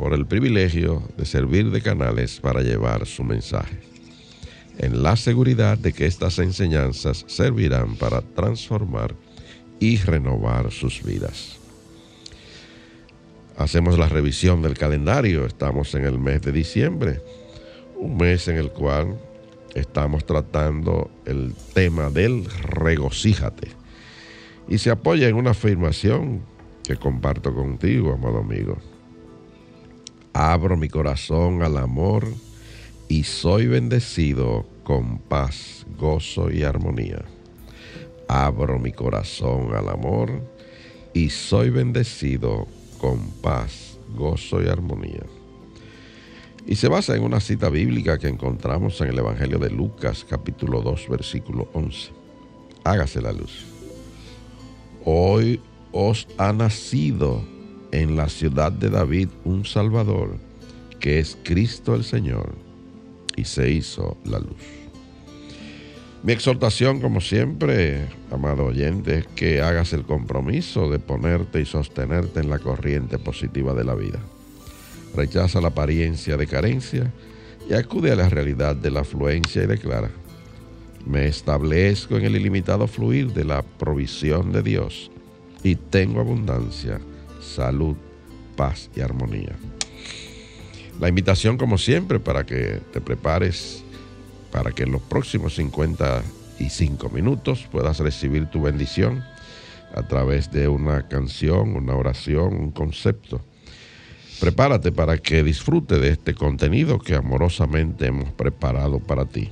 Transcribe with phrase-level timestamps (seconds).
[0.00, 3.80] por el privilegio de servir de canales para llevar su mensaje,
[4.78, 9.14] en la seguridad de que estas enseñanzas servirán para transformar
[9.78, 11.58] y renovar sus vidas.
[13.58, 17.20] Hacemos la revisión del calendario, estamos en el mes de diciembre,
[17.98, 19.20] un mes en el cual
[19.74, 23.68] estamos tratando el tema del regocíjate.
[24.66, 26.40] Y se apoya en una afirmación
[26.84, 28.78] que comparto contigo, amado amigo
[30.32, 32.26] abro mi corazón al amor
[33.08, 37.24] y soy bendecido con paz, gozo y armonía.
[38.28, 40.30] Abro mi corazón al amor
[41.12, 42.66] y soy bendecido
[42.98, 45.24] con paz, gozo y armonía.
[46.66, 50.82] Y se basa en una cita bíblica que encontramos en el Evangelio de Lucas capítulo
[50.82, 52.12] 2 versículo 11.
[52.84, 53.64] Hágase la luz.
[55.04, 55.60] Hoy
[55.92, 57.42] os ha nacido
[57.92, 60.36] en la ciudad de David un Salvador,
[60.98, 62.54] que es Cristo el Señor,
[63.36, 64.80] y se hizo la luz.
[66.22, 72.40] Mi exhortación, como siempre, amado oyente, es que hagas el compromiso de ponerte y sostenerte
[72.40, 74.18] en la corriente positiva de la vida.
[75.16, 77.10] Rechaza la apariencia de carencia
[77.68, 80.10] y acude a la realidad de la afluencia y declara,
[81.06, 85.10] me establezco en el ilimitado fluir de la provisión de Dios
[85.62, 87.00] y tengo abundancia
[87.50, 87.96] salud,
[88.56, 89.56] paz y armonía.
[91.00, 93.82] La invitación, como siempre, para que te prepares
[94.50, 99.24] para que en los próximos 55 minutos puedas recibir tu bendición
[99.94, 103.40] a través de una canción, una oración, un concepto.
[104.40, 109.50] Prepárate para que disfrute de este contenido que amorosamente hemos preparado para ti.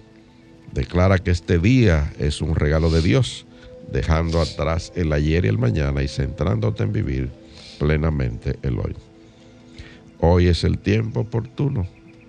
[0.73, 3.47] Declara que este día es un regalo de Dios,
[3.91, 7.31] dejando atrás el ayer y el mañana y centrándote en vivir
[7.79, 8.95] plenamente el hoy.
[10.21, 11.87] Hoy es el tiempo oportuno,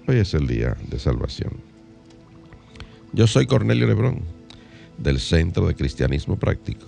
[0.08, 1.54] hoy es el día de salvación.
[3.14, 4.22] Yo soy Cornelio Lebrón,
[4.98, 6.86] del Centro de Cristianismo Práctico,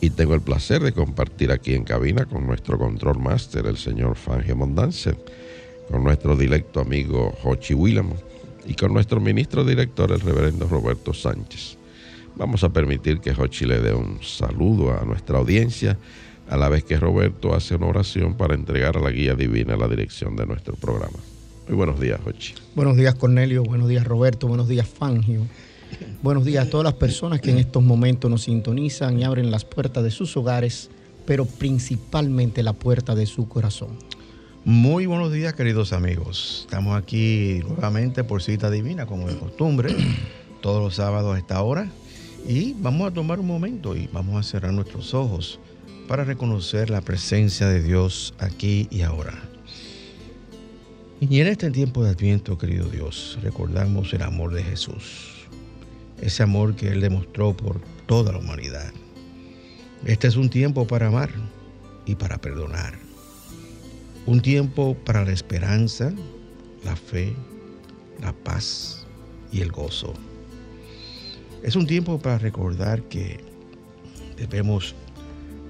[0.00, 4.16] y tengo el placer de compartir aquí en cabina con nuestro control máster, el señor
[4.16, 5.16] Fangio Mondance,
[5.90, 8.16] con nuestro directo amigo Jochi Willamo
[8.66, 11.78] y con nuestro ministro director, el reverendo Roberto Sánchez.
[12.34, 15.96] Vamos a permitir que Jochi le dé un saludo a nuestra audiencia
[16.48, 19.88] a la vez que Roberto hace una oración para entregar a la guía divina la
[19.88, 21.18] dirección de nuestro programa.
[21.68, 22.54] Muy buenos días, Jochi.
[22.74, 23.64] Buenos días, Cornelio.
[23.64, 24.46] Buenos días, Roberto.
[24.46, 25.46] Buenos días, Fangio.
[26.22, 29.64] Buenos días a todas las personas que en estos momentos nos sintonizan y abren las
[29.64, 30.90] puertas de sus hogares,
[31.26, 33.98] pero principalmente la puerta de su corazón.
[34.64, 36.62] Muy buenos días, queridos amigos.
[36.66, 39.94] Estamos aquí nuevamente por cita divina, como de costumbre,
[40.60, 41.88] todos los sábados a esta hora.
[42.48, 45.58] Y vamos a tomar un momento y vamos a cerrar nuestros ojos
[46.06, 49.34] para reconocer la presencia de Dios aquí y ahora.
[51.20, 55.46] Y en este tiempo de Adviento, querido Dios, recordamos el amor de Jesús,
[56.20, 58.92] ese amor que Él demostró por toda la humanidad.
[60.04, 61.30] Este es un tiempo para amar
[62.04, 62.98] y para perdonar.
[64.26, 66.12] Un tiempo para la esperanza,
[66.84, 67.34] la fe,
[68.20, 69.06] la paz
[69.52, 70.12] y el gozo.
[71.62, 73.40] Es un tiempo para recordar que
[74.36, 74.94] debemos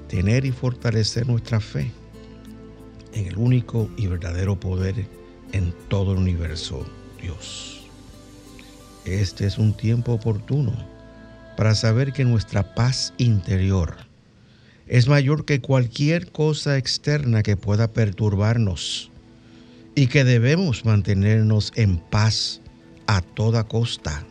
[0.08, 1.90] tener y fortalecer nuestra fe
[3.12, 5.06] en el único y verdadero poder
[5.52, 6.86] en todo el universo,
[7.20, 7.86] Dios.
[9.04, 10.72] Este es un tiempo oportuno
[11.56, 13.96] para saber que nuestra paz interior
[14.86, 19.10] es mayor que cualquier cosa externa que pueda perturbarnos
[19.94, 22.60] y que debemos mantenernos en paz
[23.06, 24.24] a toda costa,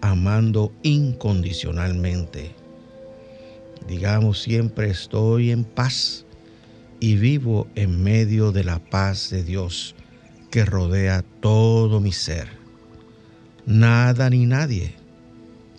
[0.00, 2.65] amando incondicionalmente.
[3.88, 6.24] Digamos siempre estoy en paz
[6.98, 9.94] y vivo en medio de la paz de Dios
[10.50, 12.48] que rodea todo mi ser.
[13.64, 14.94] Nada ni nadie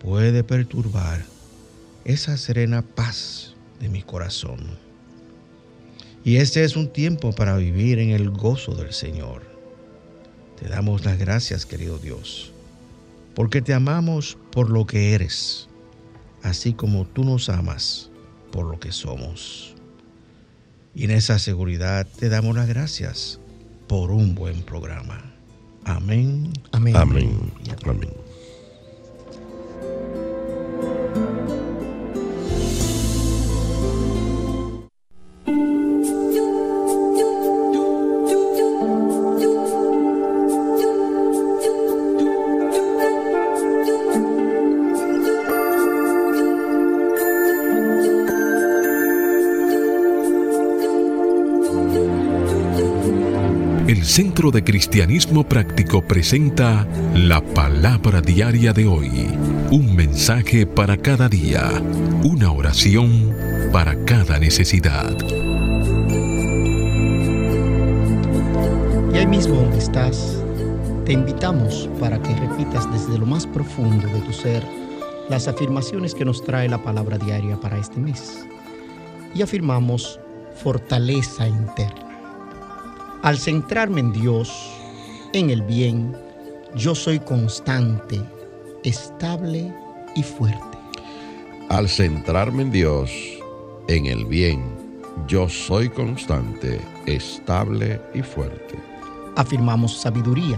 [0.02, 1.26] puede perturbar
[2.06, 4.60] esa serena paz de mi corazón.
[6.24, 9.44] Y este es un tiempo para vivir en el gozo del Señor.
[10.60, 12.52] Te damos las gracias, querido Dios,
[13.36, 15.70] porque te amamos por lo que eres,
[16.44, 18.12] así como tú nos amas
[18.52, 19.76] por lo que somos.
[20.96, 23.40] Y en esa seguridad te damos las gracias
[23.88, 25.34] por un buen programa.
[25.84, 26.52] Amén.
[26.72, 26.96] Amén.
[26.96, 27.52] Amén.
[27.86, 28.17] amén.
[54.18, 59.12] Centro de Cristianismo Práctico presenta la palabra diaria de hoy.
[59.70, 61.70] Un mensaje para cada día.
[62.24, 63.32] Una oración
[63.72, 65.16] para cada necesidad.
[69.14, 70.42] Y ahí mismo donde estás,
[71.06, 74.64] te invitamos para que repitas desde lo más profundo de tu ser
[75.30, 78.48] las afirmaciones que nos trae la palabra diaria para este mes.
[79.36, 80.20] Y afirmamos
[80.56, 82.07] fortaleza interna.
[83.28, 84.72] Al centrarme en Dios,
[85.34, 86.16] en el bien,
[86.78, 88.22] yo soy constante,
[88.86, 89.70] estable
[90.16, 90.78] y fuerte.
[91.68, 93.12] Al centrarme en Dios,
[93.90, 94.64] en el bien,
[95.28, 98.80] yo soy constante, estable y fuerte.
[99.36, 100.58] Afirmamos sabiduría.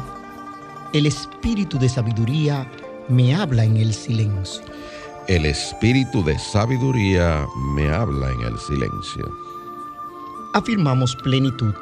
[0.93, 2.71] El espíritu de sabiduría
[3.07, 4.61] me habla en el silencio.
[5.27, 9.27] El espíritu de sabiduría me habla en el silencio.
[10.53, 11.73] Afirmamos plenitud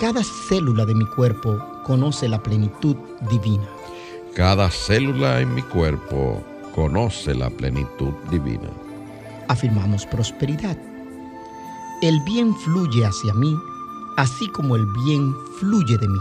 [0.00, 2.96] cada célula de mi cuerpo conoce la plenitud
[3.30, 3.68] divina.
[4.34, 6.42] Cada célula en mi cuerpo
[6.74, 8.70] conoce la plenitud divina.
[9.48, 10.78] Afirmamos prosperidad.
[12.00, 13.54] El bien fluye hacia mí,
[14.16, 16.20] así como el bien fluye de mí.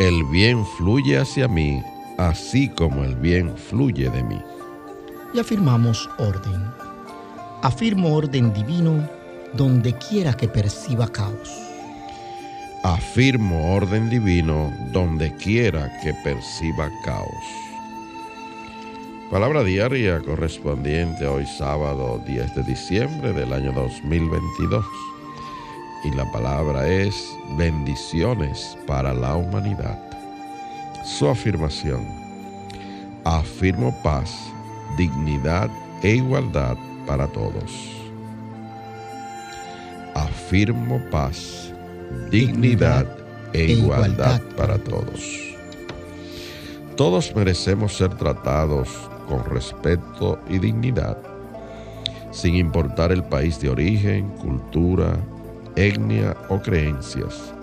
[0.00, 1.80] El bien fluye hacia mí,
[2.18, 4.42] así como el bien fluye de mí.
[5.32, 6.60] Y afirmamos orden.
[7.62, 9.08] Afirmo orden divino
[9.54, 11.69] donde quiera que perciba caos
[12.82, 17.44] afirmo orden divino donde quiera que perciba caos.
[19.30, 24.84] Palabra diaria correspondiente hoy sábado 10 de diciembre del año 2022.
[26.04, 27.14] Y la palabra es
[27.58, 29.98] bendiciones para la humanidad.
[31.04, 32.08] Su afirmación.
[33.24, 34.34] Afirmo paz,
[34.96, 35.70] dignidad
[36.02, 37.90] e igualdad para todos.
[40.14, 41.69] Afirmo paz
[42.30, 43.06] dignidad
[43.52, 45.50] e, e igualdad para todos.
[46.96, 48.88] Todos merecemos ser tratados
[49.28, 51.16] con respeto y dignidad,
[52.30, 55.16] sin importar el país de origen, cultura,
[55.76, 57.54] etnia o creencias.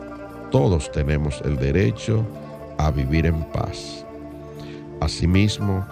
[0.50, 2.26] Todos tenemos el derecho
[2.78, 4.06] a vivir en paz.
[5.02, 5.86] Asimismo,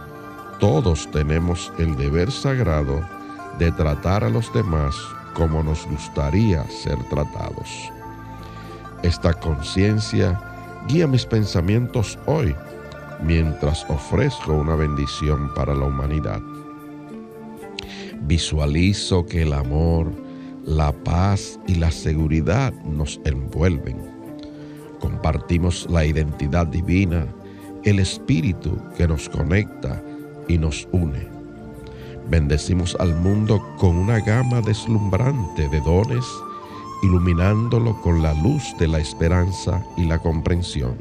[0.60, 3.02] todos tenemos el deber sagrado
[3.60, 4.96] de tratar a los demás
[5.34, 7.92] como nos gustaría ser tratados.
[9.06, 10.42] Esta conciencia
[10.88, 12.56] guía mis pensamientos hoy
[13.22, 16.42] mientras ofrezco una bendición para la humanidad.
[18.24, 20.12] Visualizo que el amor,
[20.66, 24.02] la paz y la seguridad nos envuelven.
[25.00, 27.28] Compartimos la identidad divina,
[27.84, 30.02] el espíritu que nos conecta
[30.48, 31.28] y nos une.
[32.28, 36.26] Bendecimos al mundo con una gama deslumbrante de dones
[37.06, 40.96] iluminándolo con la luz de la esperanza y la comprensión.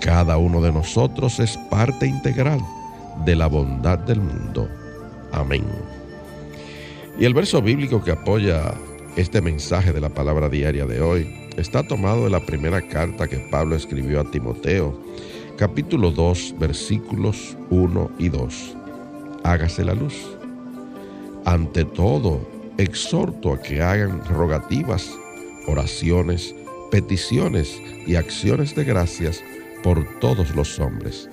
[0.00, 2.60] Cada uno de nosotros es parte integral
[3.24, 4.68] de la bondad del mundo.
[5.32, 5.64] Amén.
[7.18, 8.74] Y el verso bíblico que apoya
[9.16, 13.38] este mensaje de la palabra diaria de hoy está tomado de la primera carta que
[13.50, 14.98] Pablo escribió a Timoteo,
[15.58, 18.76] capítulo 2, versículos 1 y 2.
[19.44, 20.14] Hágase la luz.
[21.44, 22.40] Ante todo,
[22.78, 25.10] exhorto a que hagan rogativas,
[25.66, 26.54] oraciones,
[26.90, 29.42] peticiones y acciones de gracias
[29.82, 31.28] por todos los hombres,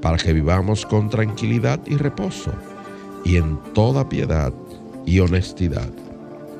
[0.00, 2.52] para que vivamos con tranquilidad y reposo,
[3.24, 4.52] y en toda piedad
[5.04, 5.90] y honestidad.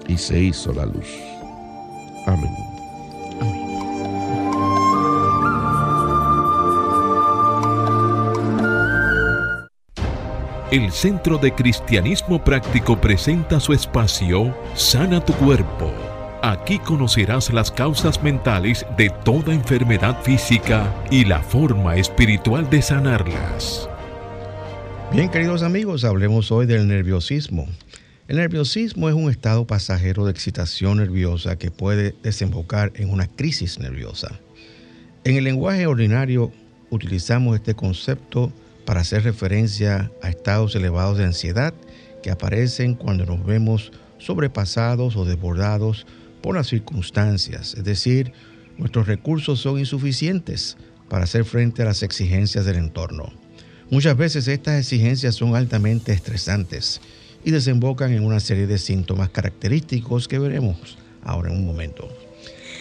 [0.08, 1.08] Y se hizo la luz.
[2.26, 2.75] Amén.
[10.76, 15.90] El Centro de Cristianismo Práctico presenta su espacio Sana tu Cuerpo.
[16.42, 23.88] Aquí conocerás las causas mentales de toda enfermedad física y la forma espiritual de sanarlas.
[25.12, 27.66] Bien, queridos amigos, hablemos hoy del nerviosismo.
[28.28, 33.78] El nerviosismo es un estado pasajero de excitación nerviosa que puede desembocar en una crisis
[33.78, 34.40] nerviosa.
[35.24, 36.52] En el lenguaje ordinario
[36.90, 38.52] utilizamos este concepto
[38.86, 41.74] para hacer referencia a estados elevados de ansiedad
[42.22, 46.06] que aparecen cuando nos vemos sobrepasados o desbordados
[46.40, 48.32] por las circunstancias, es decir,
[48.78, 50.76] nuestros recursos son insuficientes
[51.08, 53.32] para hacer frente a las exigencias del entorno.
[53.90, 57.00] Muchas veces estas exigencias son altamente estresantes
[57.44, 62.08] y desembocan en una serie de síntomas característicos que veremos ahora en un momento.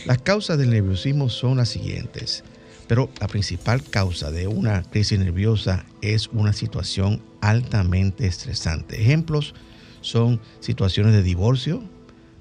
[0.06, 2.44] Las causas del nerviosismo son las siguientes.
[2.88, 9.02] Pero la principal causa de una crisis nerviosa es una situación altamente estresante.
[9.02, 9.56] Ejemplos
[10.02, 11.84] son situaciones de divorcio,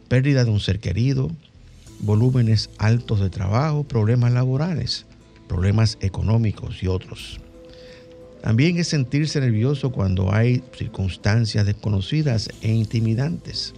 [0.09, 1.31] pérdida de un ser querido,
[2.01, 5.07] volúmenes altos de trabajo, problemas laborales,
[5.49, 7.41] problemas económicos y otros.
[8.43, 13.73] También es sentirse nervioso cuando hay circunstancias desconocidas e intimidantes,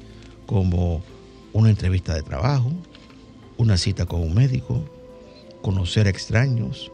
[0.47, 1.05] como
[1.53, 2.73] una entrevista de trabajo,
[3.57, 4.85] una cita con un médico,
[5.67, 6.93] conocer extraños,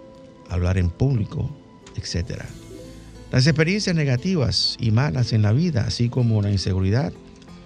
[0.49, 1.55] hablar en público,
[1.95, 2.41] etc.
[3.31, 7.13] Las experiencias negativas y malas en la vida, así como la inseguridad,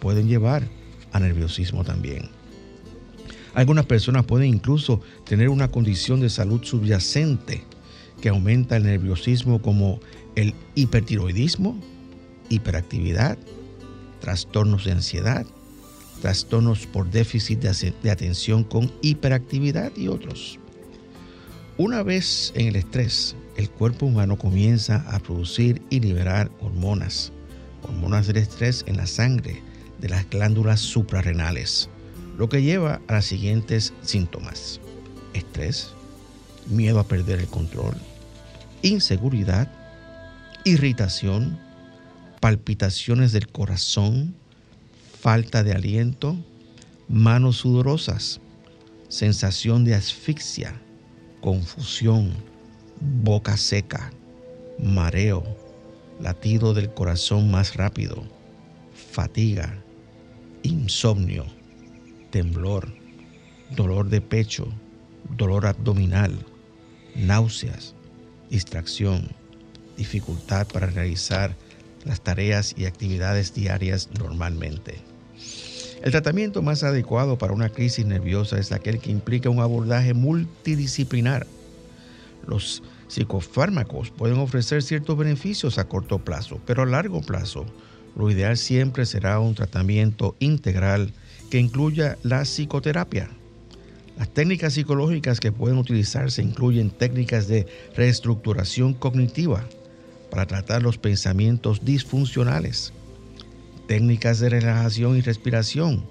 [0.01, 0.67] pueden llevar
[1.13, 2.29] a nerviosismo también.
[3.55, 7.63] Algunas personas pueden incluso tener una condición de salud subyacente
[8.21, 10.01] que aumenta el nerviosismo como
[10.35, 11.81] el hipertiroidismo,
[12.49, 13.39] hiperactividad,
[14.21, 15.47] trastornos de ansiedad,
[16.21, 20.59] trastornos por déficit de, atención con hiperactividad y otros.
[21.79, 27.33] Una vez en el estrés, el cuerpo humano comienza a producir y liberar hormonas,
[27.83, 29.61] hormonas del estrés en la sangre
[30.01, 31.91] de las glándulas suprarrenales,
[32.39, 34.81] lo que lleva a los siguientes síntomas.
[35.35, 35.91] Estrés,
[36.67, 37.95] miedo a perder el control,
[38.81, 39.71] inseguridad,
[40.65, 41.59] irritación,
[42.41, 44.35] palpitaciones del corazón,
[45.21, 46.39] falta de aliento,
[47.07, 48.41] manos sudorosas,
[49.11, 50.81] sensación de asfixia,
[51.41, 52.33] confusión,
[53.01, 54.13] boca seca,
[54.79, 55.45] mareo,
[56.21, 58.25] latido del corazón más rápido,
[58.93, 59.83] fatiga,
[60.63, 61.47] insomnio,
[62.31, 62.93] temblor,
[63.75, 64.69] dolor de pecho,
[65.37, 66.45] dolor abdominal,
[67.15, 67.95] náuseas,
[68.51, 69.29] distracción,
[69.97, 71.57] dificultad para realizar
[72.05, 75.16] las tareas y actividades diarias normalmente.
[76.07, 81.49] El tratamiento más adecuado para una crisis nerviosa es aquel que implica un abordaje multidisciplinar.
[82.47, 87.67] Los psicofármacos pueden ofrecer ciertos beneficios a corto plazo, pero a largo plazo
[88.15, 91.13] lo ideal siempre será un tratamiento integral
[91.51, 93.29] que incluya la psicoterapia.
[94.17, 99.65] Las técnicas psicológicas que pueden utilizarse incluyen técnicas de reestructuración cognitiva
[100.31, 102.93] para tratar los pensamientos disfuncionales,
[103.87, 106.05] técnicas de relajación y respiración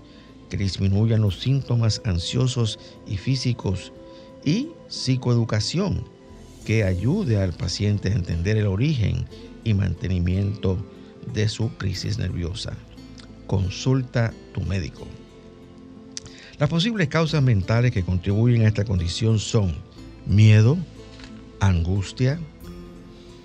[0.49, 3.91] que disminuyan los síntomas ansiosos y físicos
[4.43, 6.03] y psicoeducación
[6.65, 9.25] que ayude al paciente a entender el origen
[9.63, 10.77] y mantenimiento
[11.33, 12.73] de su crisis nerviosa.
[13.47, 15.07] Consulta tu médico.
[16.57, 19.75] Las posibles causas mentales que contribuyen a esta condición son
[20.25, 20.77] miedo,
[21.59, 22.39] angustia,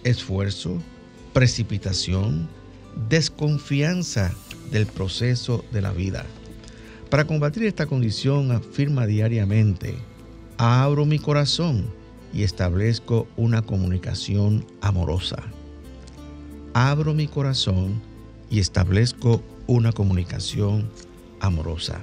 [0.04, 0.78] esfuerzo,
[1.32, 2.48] precipitación,
[3.08, 4.32] desconfianza
[4.70, 6.24] del proceso de la vida.
[7.10, 9.96] Para combatir esta condición afirma diariamente,
[10.58, 11.90] abro mi corazón
[12.32, 15.42] y establezco una comunicación amorosa.
[16.72, 18.00] Abro mi corazón
[18.48, 20.88] y establezco una comunicación
[21.40, 22.00] amorosa.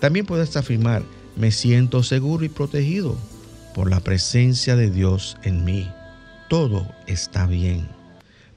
[0.00, 1.02] También puedes afirmar,
[1.36, 3.16] me siento seguro y protegido
[3.74, 5.88] por la presencia de Dios en mí.
[6.48, 7.97] Todo está bien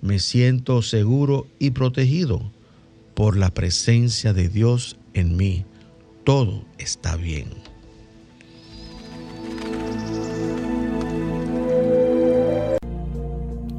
[0.01, 2.51] me siento seguro y protegido
[3.13, 5.65] por la presencia de Dios en mí.
[6.23, 7.47] Todo está bien.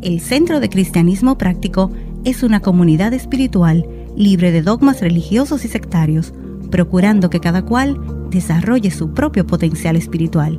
[0.03, 1.93] El Centro de Cristianismo Práctico
[2.25, 3.87] es una comunidad espiritual
[4.17, 6.33] libre de dogmas religiosos y sectarios,
[6.71, 7.99] procurando que cada cual
[8.31, 10.59] desarrolle su propio potencial espiritual.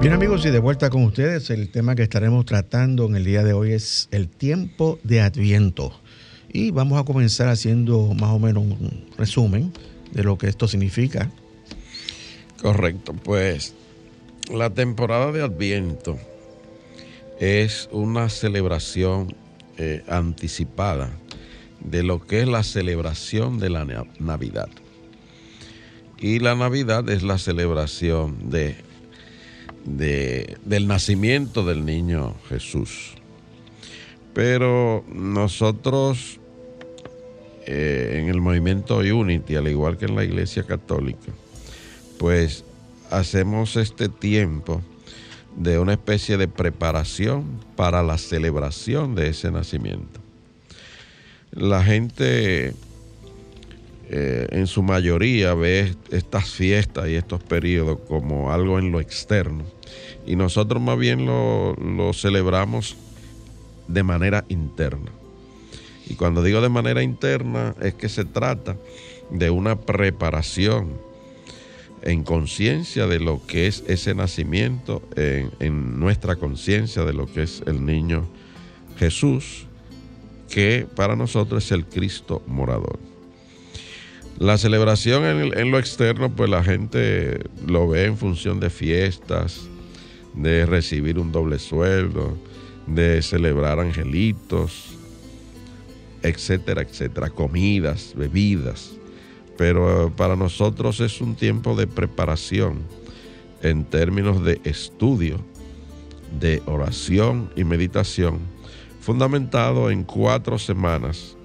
[0.00, 3.42] Bien amigos, y de vuelta con ustedes, el tema que estaremos tratando en el día
[3.42, 5.98] de hoy es el tiempo de Adviento.
[6.52, 9.72] Y vamos a comenzar haciendo más o menos un resumen
[10.12, 11.30] de lo que esto significa.
[12.60, 13.74] Correcto, pues
[14.52, 16.18] la temporada de Adviento
[17.40, 19.34] es una celebración
[19.78, 21.10] eh, anticipada
[21.80, 24.68] de lo que es la celebración de la Navidad.
[26.18, 28.76] Y la Navidad es la celebración de,
[29.86, 33.14] del nacimiento del niño Jesús.
[34.34, 36.40] Pero nosotros
[37.66, 41.32] eh, en el movimiento Unity, al igual que en la Iglesia Católica,
[42.18, 42.64] pues
[43.10, 44.82] hacemos este tiempo
[45.56, 50.20] de una especie de preparación para la celebración de ese nacimiento.
[51.50, 52.74] La gente
[54.08, 59.64] eh, en su mayoría ve estas fiestas y estos periodos como algo en lo externo
[60.26, 62.96] y nosotros más bien lo, lo celebramos
[63.88, 65.12] de manera interna.
[66.08, 68.76] Y cuando digo de manera interna es que se trata
[69.30, 70.98] de una preparación
[72.02, 77.62] en conciencia de lo que es ese nacimiento, en, nuestra conciencia de lo que es
[77.66, 78.26] el niño
[78.98, 79.66] Jesús,
[80.48, 82.98] que para nosotros es el Cristo morador.
[84.38, 89.66] La celebración en, lo externo, pues la gente lo ve en función de fiestas,
[90.34, 92.36] de recibir un doble sueldo,
[92.86, 94.98] de celebrar angelitos,
[96.22, 98.92] etcétera, etcétera, comidas, bebidas.
[99.56, 102.80] Pero para nosotros es un tiempo de preparación
[103.62, 105.40] en términos de estudio,
[106.38, 108.40] de oración y meditación,
[109.00, 111.35] fundamentado en cuatro semanas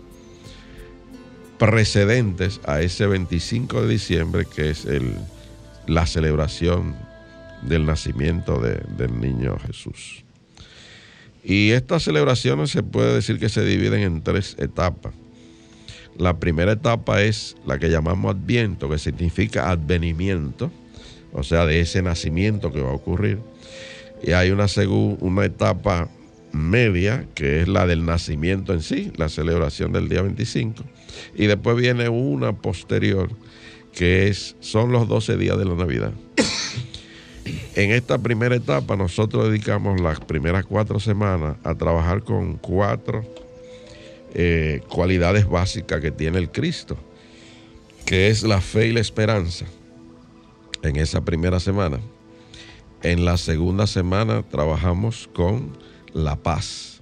[1.62, 4.88] precedentes a ese 25 de diciembre que es
[5.86, 6.96] la celebración
[7.62, 10.24] del nacimiento del niño Jesús.
[11.44, 15.14] Y estas celebraciones se puede decir que se dividen en tres etapas.
[16.18, 20.72] La primera etapa es la que llamamos adviento, que significa advenimiento,
[21.32, 23.38] o sea, de ese nacimiento que va a ocurrir.
[24.24, 24.66] Y hay una,
[25.20, 26.10] una etapa
[26.52, 30.84] media, que es la del nacimiento en sí, la celebración del día 25.
[31.36, 33.30] Y después viene una posterior,
[33.94, 36.14] que es, son los 12 días de la Navidad.
[37.76, 43.26] En esta primera etapa nosotros dedicamos las primeras cuatro semanas a trabajar con cuatro
[44.34, 46.98] eh, cualidades básicas que tiene el Cristo,
[48.06, 49.66] que es la fe y la esperanza
[50.84, 52.00] en esa primera semana.
[53.04, 55.78] En la segunda semana trabajamos con
[56.14, 57.02] la paz.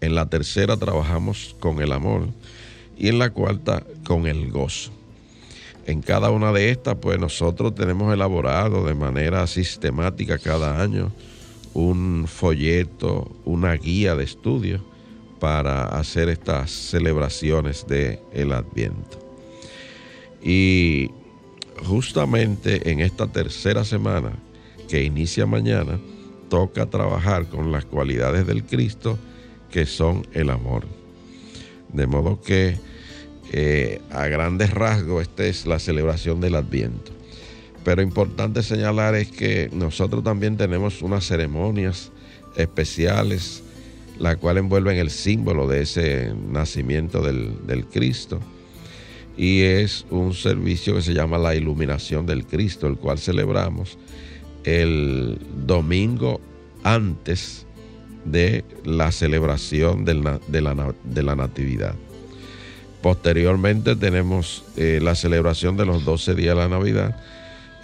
[0.00, 2.28] En la tercera trabajamos con el amor.
[2.96, 4.90] Y en la cuarta con el gozo.
[5.86, 11.10] En cada una de estas, pues nosotros tenemos elaborado de manera sistemática cada año
[11.74, 14.84] un folleto, una guía de estudio
[15.38, 19.18] para hacer estas celebraciones del el Adviento.
[20.42, 21.10] Y
[21.84, 24.32] justamente en esta tercera semana
[24.88, 25.98] que inicia mañana,
[26.48, 29.18] toca trabajar con las cualidades del Cristo
[29.70, 30.86] que son el amor.
[31.92, 32.76] De modo que
[33.52, 37.12] eh, a grandes rasgos esta es la celebración del Adviento.
[37.84, 42.10] Pero importante señalar es que nosotros también tenemos unas ceremonias
[42.56, 43.62] especiales
[44.18, 48.40] la cual envuelven el símbolo de ese nacimiento del, Cristo.
[49.36, 53.96] Y es un servicio que se llama la iluminación del Cristo, el cual celebramos
[54.64, 56.40] el domingo
[56.82, 57.66] antes
[58.24, 61.94] de la celebración de, la, de, la, Natividad.
[63.02, 67.20] Posteriormente tenemos eh, la celebración de los 12 días de la Navidad,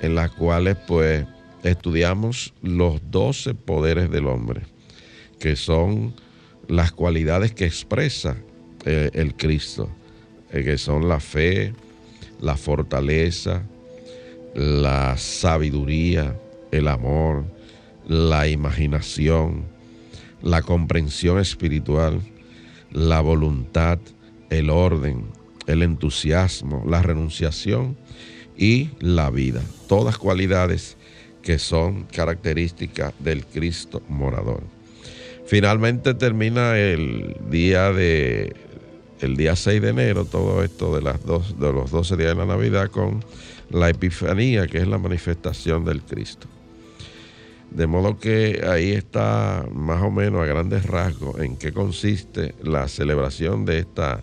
[0.01, 1.25] en las cuales pues
[1.63, 4.63] estudiamos los 12 poderes del hombre,
[5.39, 6.15] que son
[6.69, 8.37] las cualidades que expresa
[8.85, 9.89] eh, el Cristo,
[10.53, 11.73] eh, que son la fe,
[12.41, 13.63] la fortaleza,
[14.55, 16.37] la sabiduría,
[16.75, 17.45] el amor,
[18.07, 19.65] la imaginación,
[20.43, 22.21] la comprensión espiritual,
[22.91, 23.99] la voluntad,
[24.51, 25.27] el orden,
[25.67, 27.97] el entusiasmo, la renunciación
[28.57, 29.63] y la vida.
[29.89, 30.97] Todas cualidades
[31.43, 34.63] que son características del Cristo morador.
[35.47, 38.55] Finalmente termina el día de
[39.21, 42.35] el día 6 de enero, todo esto de, las dos, de los 12 días de
[42.35, 43.25] la Navidad con
[43.71, 46.47] la Epifanía, que es la manifestación del Cristo.
[47.75, 52.87] De modo que ahí está más o menos a grandes rasgos en qué consiste la
[52.87, 54.23] celebración de esta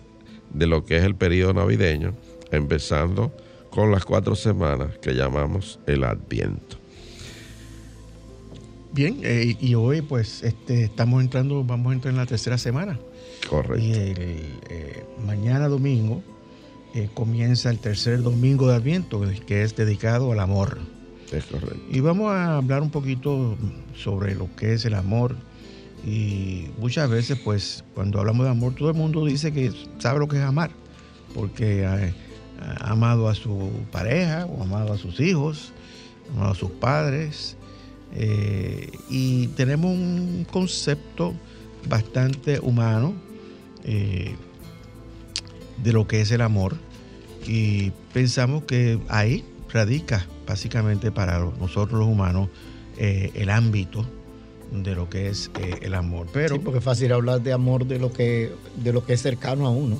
[0.54, 2.14] de lo que es el periodo navideño,
[2.50, 3.32] empezando
[3.70, 6.78] con las cuatro semanas que llamamos el Adviento.
[8.92, 12.98] Bien, eh, y hoy pues este, estamos entrando, vamos a entrar en la tercera semana.
[13.48, 13.78] Correcto.
[13.78, 14.18] Y el,
[14.68, 16.22] eh, mañana domingo
[16.94, 20.78] eh, comienza el tercer domingo de Adviento, que es dedicado al amor.
[21.90, 23.56] Y vamos a hablar un poquito
[23.96, 25.36] sobre lo que es el amor.
[26.04, 30.28] Y muchas veces, pues, cuando hablamos de amor, todo el mundo dice que sabe lo
[30.28, 30.70] que es amar,
[31.34, 32.12] porque ha,
[32.80, 35.72] amado a su pareja, o amado a sus hijos,
[36.28, 37.56] ha amado a sus padres.
[38.14, 41.32] eh, y tenemos un concepto
[41.88, 43.14] bastante humano
[43.84, 44.34] eh,
[45.82, 46.76] de lo que es el amor.
[47.46, 52.48] Y pensamos que ahí radica básicamente para nosotros los humanos
[52.98, 54.06] eh, el ámbito
[54.70, 56.28] de lo que es eh, el amor.
[56.32, 59.22] Pero, Sí, porque es fácil hablar de amor de lo que, de lo que es
[59.22, 59.98] cercano a uno.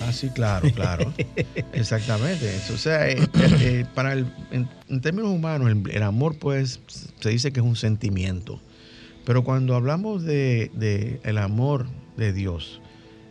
[0.00, 1.12] ah, sí, claro, claro.
[1.72, 2.50] Exactamente.
[2.72, 3.16] O sea, eh,
[3.60, 6.80] eh, para el- en, en términos humanos, el, el amor, pues,
[7.20, 8.60] se dice que es un sentimiento.
[9.24, 11.86] Pero cuando hablamos de, de el amor
[12.18, 12.80] de Dios,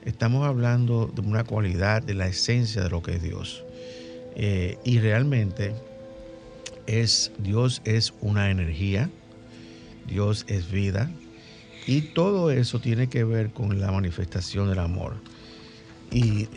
[0.05, 3.63] estamos hablando de una cualidad, de la esencia de lo que es Dios.
[4.35, 5.73] Eh, y realmente
[6.87, 9.09] es Dios es una energía,
[10.07, 11.09] Dios es vida,
[11.85, 15.15] y todo eso tiene que ver con la manifestación del amor.
[16.11, 16.47] Y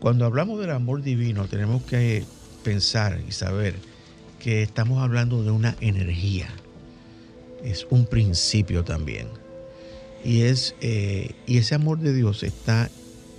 [0.00, 2.24] cuando hablamos del amor divino, tenemos que
[2.62, 3.74] pensar y saber
[4.38, 6.48] que estamos hablando de una energía.
[7.62, 9.28] Es un principio también.
[10.22, 12.90] Y, es, eh, y ese amor de Dios está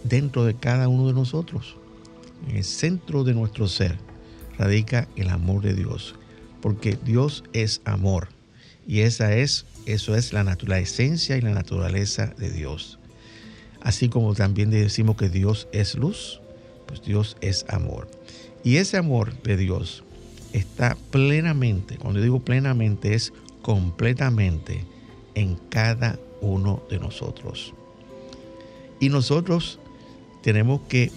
[0.03, 1.77] dentro de cada uno de nosotros.
[2.47, 3.97] En el centro de nuestro ser
[4.57, 6.15] radica el amor de Dios.
[6.61, 8.29] Porque Dios es amor.
[8.87, 12.99] Y esa es, eso es la, la esencia y la naturaleza de Dios.
[13.81, 16.41] Así como también decimos que Dios es luz,
[16.87, 18.09] pues Dios es amor.
[18.63, 20.03] Y ese amor de Dios
[20.53, 24.85] está plenamente, cuando digo plenamente, es completamente
[25.35, 27.73] en cada uno de nosotros.
[28.99, 29.79] Y nosotros
[30.41, 31.11] tenemos que,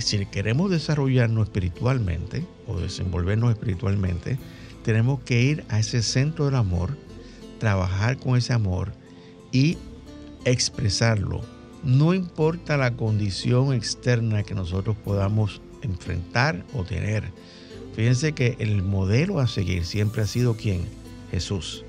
[0.00, 4.38] si queremos desarrollarnos espiritualmente o desenvolvernos espiritualmente,
[4.84, 6.96] tenemos que ir a ese centro del amor,
[7.58, 8.92] trabajar con ese amor
[9.52, 9.78] y
[10.44, 11.42] expresarlo.
[11.84, 17.24] No importa la condición externa que nosotros podamos enfrentar o tener.
[17.94, 20.82] Fíjense que el modelo a seguir siempre ha sido quién?
[21.30, 21.84] Jesús.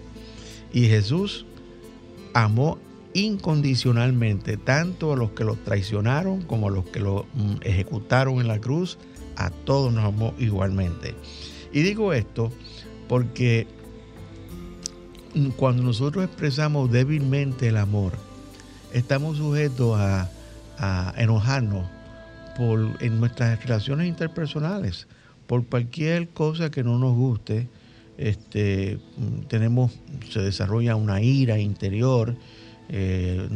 [0.71, 1.45] Y Jesús
[2.33, 2.77] amó
[3.13, 8.47] incondicionalmente tanto a los que lo traicionaron como a los que lo mm, ejecutaron en
[8.47, 8.97] la cruz.
[9.35, 11.15] A todos nos amó igualmente.
[11.71, 12.51] Y digo esto
[13.07, 13.67] porque
[15.57, 18.13] cuando nosotros expresamos débilmente el amor,
[18.93, 20.29] estamos sujetos a,
[20.77, 21.87] a enojarnos
[22.55, 25.07] por, en nuestras relaciones interpersonales,
[25.47, 27.67] por cualquier cosa que no nos guste,
[28.17, 29.91] este, mm, tenemos,
[30.29, 32.35] se desarrolla una ira interior,
[32.89, 33.47] eh,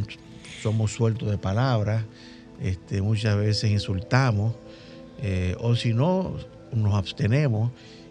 [0.62, 2.04] somos sueltos de palabras,
[2.60, 4.54] este, muchas veces insultamos,
[5.22, 6.36] eh, o si no,
[6.72, 7.70] nos abstenemos,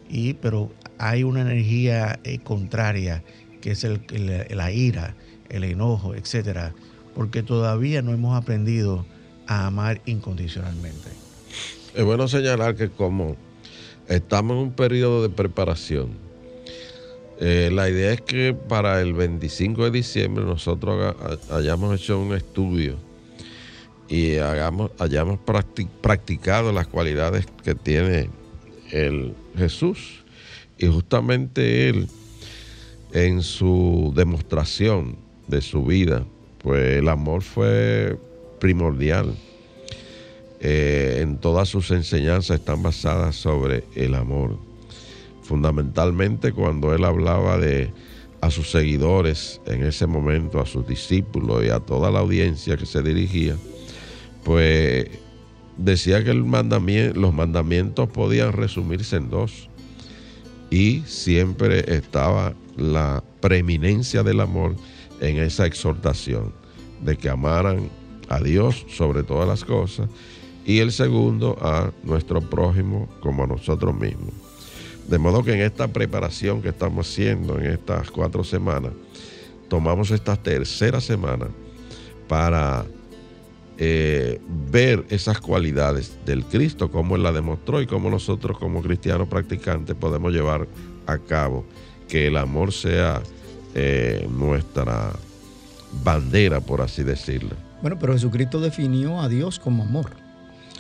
[0.10, 3.24] y, pero hay una energía eh, contraria,
[3.62, 4.02] que es el-
[4.50, 5.16] la ira,
[5.50, 6.74] el enojo, etcétera,
[7.14, 9.06] porque todavía no hemos aprendido
[9.48, 11.10] a amar incondicionalmente.
[11.96, 13.36] Es bueno señalar que como
[14.08, 16.10] estamos en un periodo de preparación,
[17.40, 21.16] eh, la idea es que para el 25 de diciembre nosotros
[21.52, 22.96] hayamos hecho un estudio
[24.10, 28.30] y hagamos, hayamos practi- practicado las cualidades que tiene
[28.92, 30.24] el Jesús.
[30.78, 32.08] Y justamente Él,
[33.14, 36.24] en su demostración de su vida,
[36.60, 38.18] pues el amor fue
[38.60, 39.34] primordial.
[40.60, 44.58] Eh, en todas sus enseñanzas están basadas sobre el amor.
[45.48, 47.94] Fundamentalmente cuando él hablaba de
[48.42, 52.86] a sus seguidores en ese momento, a sus discípulos y a toda la audiencia que
[52.86, 53.56] se dirigía,
[54.44, 55.08] pues
[55.78, 59.70] decía que los mandamientos podían resumirse en dos.
[60.70, 64.76] Y siempre estaba la preeminencia del amor
[65.22, 66.52] en esa exhortación,
[67.02, 67.90] de que amaran
[68.28, 70.10] a Dios sobre todas las cosas
[70.66, 74.47] y el segundo a nuestro prójimo como a nosotros mismos.
[75.08, 78.92] De modo que en esta preparación que estamos haciendo en estas cuatro semanas,
[79.70, 81.48] tomamos esta tercera semana
[82.28, 82.86] para
[83.78, 84.42] eh,
[84.72, 89.96] ver esas cualidades del Cristo, cómo Él la demostró y cómo nosotros como cristianos practicantes
[89.96, 90.68] podemos llevar
[91.06, 91.64] a cabo
[92.10, 93.22] que el amor sea
[93.76, 95.12] eh, nuestra
[96.04, 97.52] bandera, por así decirlo.
[97.82, 100.27] Bueno, pero Jesucristo definió a Dios como amor.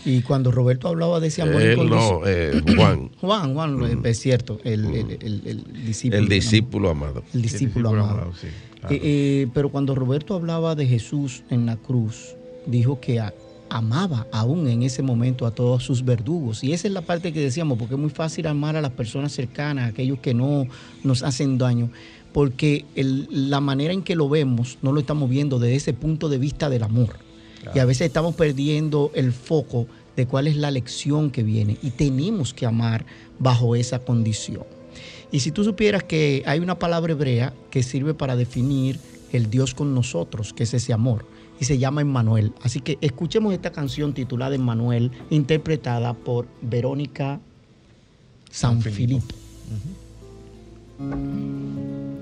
[0.05, 3.11] Y cuando Roberto hablaba de ese amor Él no, eh, Juan.
[3.21, 4.05] Juan, Juan, mm.
[4.05, 6.19] es cierto, el, el, el, discípulo.
[6.19, 7.23] El discípulo amado.
[7.33, 8.31] El discípulo, amado.
[8.39, 8.47] sí,
[8.89, 13.21] eh, eh, pero cuando Roberto hablaba de Jesús en la cruz, dijo que
[13.69, 16.63] amaba aún en ese momento a todos sus verdugos.
[16.63, 19.31] Y esa es la parte que decíamos, porque es muy fácil amar a las personas
[19.31, 20.67] cercanas, a aquellos que no
[21.03, 21.89] nos hacen daño,
[22.33, 26.37] porque la manera en que lo vemos no lo estamos viendo desde ese punto de
[26.37, 27.26] vista del amor.
[27.73, 31.91] Y a veces estamos perdiendo el foco de cuál es la lección que viene y
[31.91, 33.05] tenemos que amar
[33.39, 34.65] bajo esa condición.
[35.31, 38.99] Y si tú supieras que hay una palabra hebrea que sirve para definir
[39.31, 41.25] el Dios con nosotros, que es ese amor,
[41.59, 42.53] y se llama Emmanuel.
[42.61, 47.39] Así que escuchemos esta canción titulada Emmanuel, interpretada por Verónica
[48.49, 49.35] San, Filipo.
[50.97, 52.16] Cuando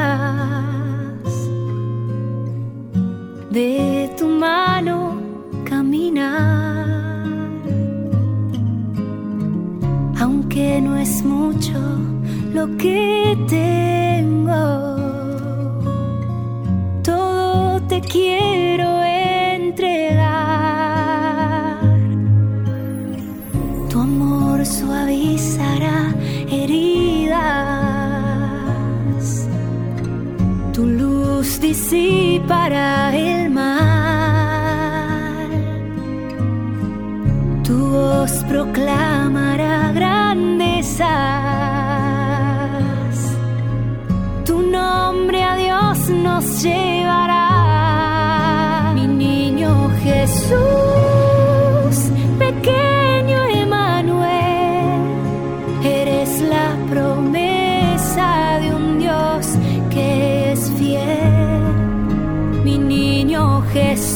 [3.50, 5.16] de tu mano
[5.64, 6.86] caminar,
[10.20, 11.78] aunque no es mucho
[12.52, 14.96] lo que tengo,
[17.02, 20.35] todo te quiero entregar.
[31.60, 33.76] Disipará el mal,
[37.62, 41.06] tu voz proclamará grandezas,
[44.44, 47.44] tu nombre a Dios nos llevará,
[48.94, 50.85] mi niño Jesús,
[63.76, 64.15] que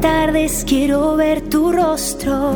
[0.00, 2.52] tardes, quiero ver tu rostro.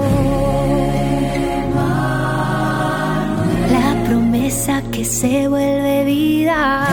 [3.71, 6.87] La promesa que se vuelve vida.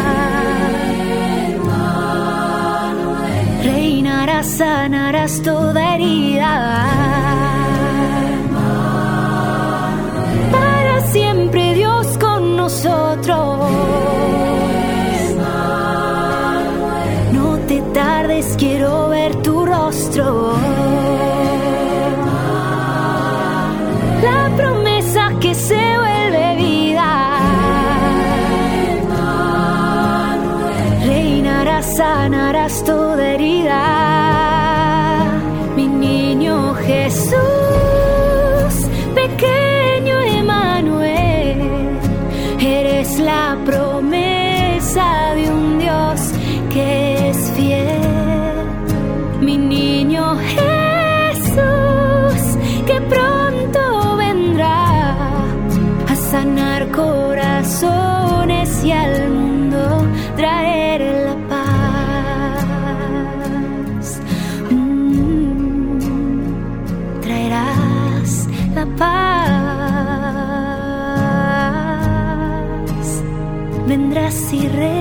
[3.64, 6.86] Reinarás, sanarás toda herida.
[10.52, 13.61] Para siempre Dios con nosotros.
[74.52, 75.01] Vendrás y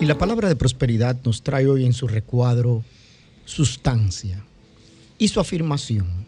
[0.00, 2.82] Y la palabra de prosperidad nos trae hoy en su recuadro
[3.44, 4.44] sustancia
[5.18, 6.26] y su afirmación.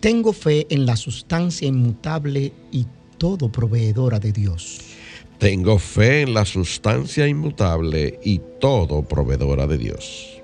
[0.00, 2.86] Tengo fe en la sustancia inmutable y
[3.18, 4.80] todo proveedora de Dios.
[5.38, 10.40] Tengo fe en la sustancia inmutable y todo proveedora de Dios.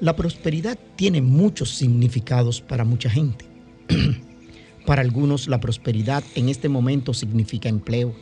[0.00, 3.44] La prosperidad tiene muchos significados para mucha gente.
[4.86, 8.14] para algunos la prosperidad en este momento significa empleo,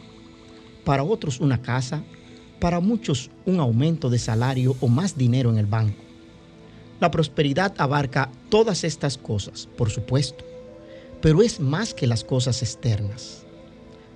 [0.84, 2.02] para otros una casa,
[2.58, 6.02] para muchos un aumento de salario o más dinero en el banco.
[7.00, 10.44] La prosperidad abarca todas estas cosas, por supuesto,
[11.20, 13.44] pero es más que las cosas externas.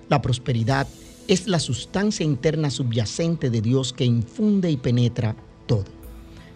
[0.09, 0.87] La prosperidad
[1.27, 5.85] es la sustancia interna subyacente de Dios que infunde y penetra todo,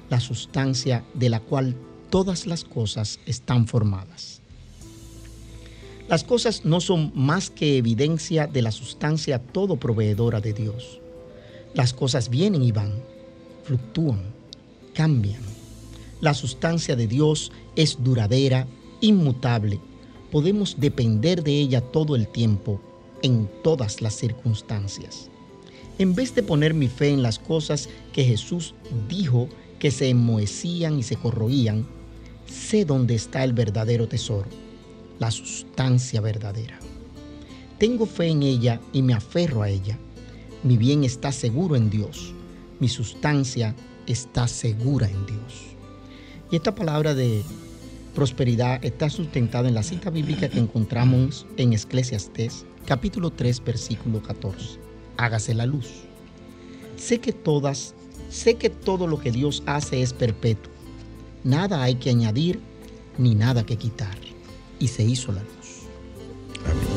[0.09, 1.75] la sustancia de la cual
[2.09, 4.41] todas las cosas están formadas.
[6.09, 11.01] Las cosas no son más que evidencia de la sustancia todo proveedora de Dios.
[11.73, 12.93] Las cosas vienen y van,
[13.63, 14.21] fluctúan,
[14.93, 15.41] cambian.
[16.21, 18.67] La sustancia de Dios es duradera,
[19.01, 19.79] inmutable.
[20.31, 22.81] Podemos depender de ella todo el tiempo,
[23.21, 25.29] en todas las circunstancias.
[25.99, 28.73] En vez de poner mi fe en las cosas que Jesús
[29.09, 29.49] dijo
[29.79, 31.87] que se enmohecían y se corroían,
[32.47, 34.47] sé dónde está el verdadero tesoro,
[35.19, 36.79] la sustancia verdadera.
[37.77, 39.97] Tengo fe en ella y me aferro a ella.
[40.63, 42.33] Mi bien está seguro en Dios.
[42.79, 43.75] Mi sustancia
[44.07, 45.75] está segura en Dios.
[46.51, 47.43] Y esta palabra de
[48.15, 54.79] prosperidad está sustentada en la cita bíblica que encontramos en Eclesiastés, capítulo 3, versículo 14.
[55.17, 55.87] Hágase la luz.
[56.95, 57.93] Sé que todas,
[58.29, 60.71] sé que todo lo que Dios hace es perpetuo.
[61.43, 62.59] Nada hay que añadir
[63.17, 64.17] ni nada que quitar.
[64.79, 66.96] Y se hizo la luz.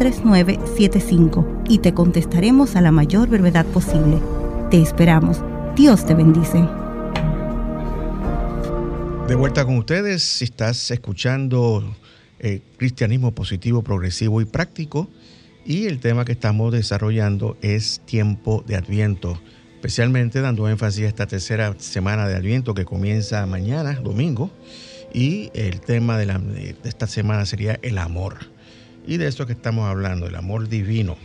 [0.00, 4.18] 809-350-3975 y te contestaremos a la mayor brevedad posible.
[4.70, 5.42] Te esperamos.
[5.76, 6.66] Dios te bendice.
[9.28, 11.84] De vuelta con ustedes, si estás escuchando
[12.40, 15.08] eh, Cristianismo Positivo, Progresivo y Práctico,
[15.64, 19.40] y el tema que estamos desarrollando es tiempo de Adviento,
[19.74, 24.50] especialmente dando énfasis a esta tercera semana de Adviento que comienza mañana, domingo,
[25.12, 28.49] y el tema de, la, de esta semana sería el amor.
[29.06, 31.16] Y de eso que estamos hablando, el amor divino.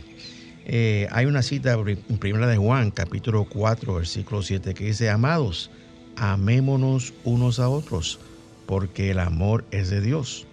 [0.64, 5.70] Eh, hay una cita en Primera de Juan, capítulo 4, versículo 7, que dice, amados,
[6.16, 8.18] amémonos unos a otros,
[8.66, 10.46] porque el amor es de Dios.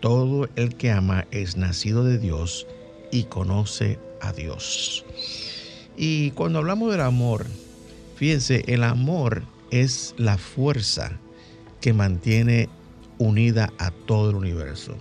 [0.00, 2.66] Todo el que ama es nacido de Dios
[3.10, 5.04] y conoce a Dios.
[5.96, 7.46] Y cuando hablamos del amor,
[8.16, 11.18] fíjense, el amor es la fuerza
[11.80, 12.68] que mantiene
[13.18, 14.96] unida a todo el universo.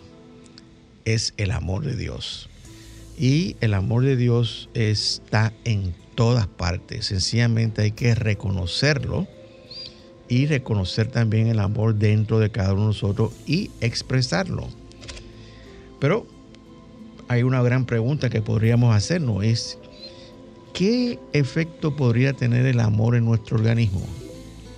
[1.06, 2.50] Es el amor de Dios.
[3.18, 7.06] Y el amor de Dios está en todas partes.
[7.06, 9.28] Sencillamente hay que reconocerlo
[10.28, 14.68] y reconocer también el amor dentro de cada uno de nosotros y expresarlo.
[16.00, 16.26] Pero
[17.28, 19.78] hay una gran pregunta que podríamos hacernos es
[20.74, 24.06] ¿qué efecto podría tener el amor en nuestro organismo?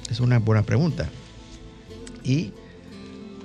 [0.10, 1.10] Es una buena pregunta.
[2.24, 2.52] Y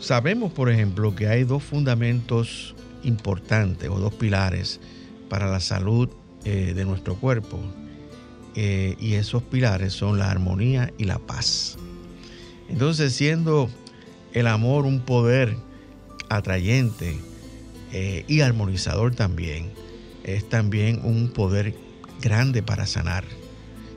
[0.02, 2.74] sabemos, por ejemplo, que hay dos fundamentos
[3.04, 4.80] importantes o dos pilares
[5.28, 6.08] para la salud
[6.44, 7.58] eh, de nuestro cuerpo.
[8.54, 11.78] Eh, y esos pilares son la armonía y la paz.
[12.68, 13.70] Entonces, siendo
[14.34, 15.56] el amor un poder
[16.28, 17.18] atrayente
[17.92, 19.70] eh, y armonizador también,
[20.24, 21.74] es también un poder
[22.20, 23.24] grande para sanar.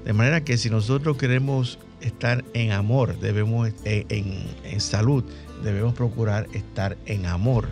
[0.06, 5.24] De manera que si nosotros queremos estar en amor, debemos en, salud,
[5.64, 7.68] debemos procurar estar en amor,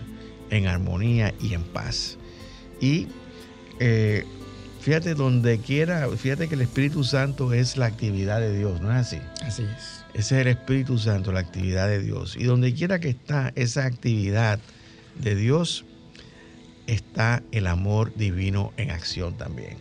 [0.50, 2.18] en armonía y en paz.
[2.80, 3.08] Y
[3.80, 4.26] eh,
[4.82, 8.98] fíjate donde quiera, fíjate que el Espíritu Santo es la actividad de Dios, ¿no es
[8.98, 9.20] así?
[9.42, 10.04] Así es.
[10.14, 12.36] Ese es el Espíritu Santo, la actividad de Dios.
[12.38, 14.60] Y donde quiera que está esa actividad
[15.16, 15.86] de Dios,
[16.88, 19.78] está el amor divino en acción también.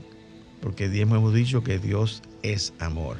[0.61, 3.19] Porque hemos dicho que Dios es amor.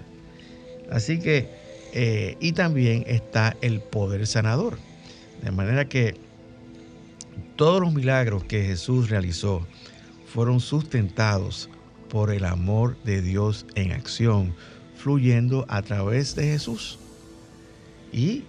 [0.91, 1.49] Así que,
[1.93, 4.79] eh, y también está el poder sanador.
[5.43, 6.15] De manera que
[7.57, 9.67] todos los milagros que Jesús realizó
[10.27, 11.69] fueron sustentados
[12.09, 14.55] por el amor de Dios en acción,
[14.97, 16.99] fluyendo a través de Jesús.
[18.13, 18.45] Y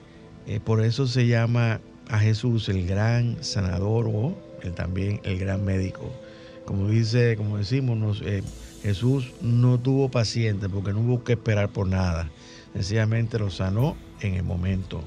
[0.47, 1.79] eh, por eso se llama
[2.09, 4.35] a Jesús el gran sanador o
[4.75, 6.11] también el gran médico.
[6.65, 8.43] Como dice, como decimos, eh,
[8.81, 12.29] Jesús no tuvo paciente porque no hubo que esperar por nada.
[12.73, 15.03] Sencillamente lo sanó en el momento.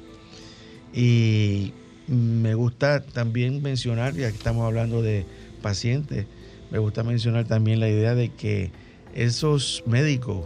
[0.93, 1.73] Y
[2.07, 5.27] me gusta también mencionar, ya que estamos hablando de
[5.63, 6.27] pacientes,
[6.71, 8.71] me gusta mencionar también la idea de que
[9.15, 10.45] esos médicos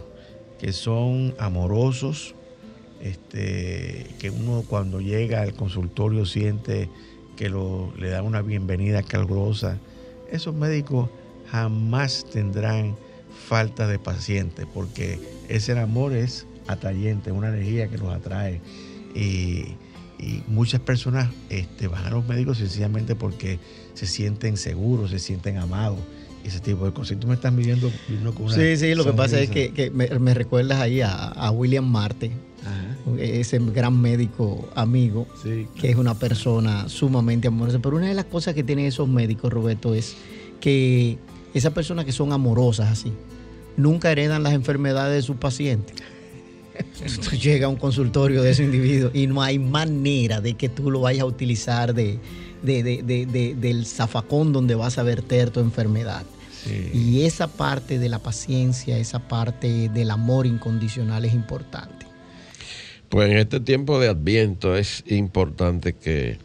[0.59, 2.35] que son amorosos,
[3.01, 6.89] este, que uno cuando llega al consultorio siente
[7.35, 9.79] que lo, le da una bienvenida calurosa.
[10.31, 11.09] Esos médicos
[11.49, 12.95] jamás tendrán
[13.47, 15.19] falta de pacientes porque
[15.49, 18.61] ese amor es atrayente, una energía que los atrae.
[19.15, 19.75] Y,
[20.47, 23.57] muchas personas este, van a los médicos sencillamente porque
[23.95, 25.97] se sienten seguros, se sienten amados
[26.43, 27.19] ese tipo de cosas.
[27.19, 27.89] tú me estás midiendo,
[28.35, 32.31] con una Sí, sí, lo que pasa es que, me, recuerdas ahí a William Marte,
[33.17, 35.27] ese gran médico amigo,
[35.79, 37.79] que es una persona sumamente amorosa.
[37.79, 40.15] Pero una de las cosas que tienen esos médicos, Roberto, es
[40.59, 41.17] que
[41.53, 43.11] esas personas que son amorosas así,
[43.77, 45.95] nunca heredan las enfermedades de sus pacientes.
[47.41, 51.01] Llega a un consultorio de ese individuo y no hay manera de que tú lo
[51.01, 52.19] vayas a utilizar de,
[52.63, 56.23] del zafacón donde vas a verter tu enfermedad.
[56.93, 62.05] Y esa parte de la paciencia, esa parte del amor incondicional es importante.
[63.09, 66.37] Pues en este tiempo de Adviento es importante que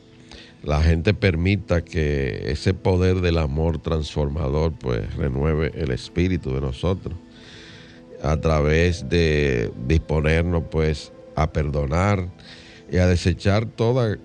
[0.63, 7.15] la gente permita que ese poder del amor transformador pues renueve el espíritu de nosotros
[8.27, 12.29] a través de disponernos pues a perdonar
[12.91, 14.17] y a desechar todo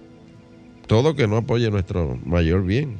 [1.15, 2.99] que no apoye nuestro mayor bien.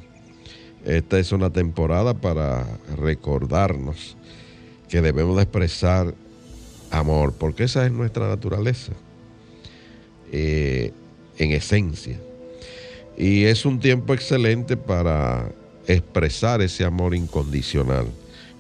[0.85, 2.65] Esta es una temporada para
[2.97, 4.17] recordarnos
[4.89, 6.15] que debemos de expresar
[6.89, 8.93] amor, porque esa es nuestra naturaleza.
[10.31, 10.93] Eh,
[11.37, 12.17] en esencia.
[13.17, 15.51] Y es un tiempo excelente para
[15.87, 18.07] expresar ese amor incondicional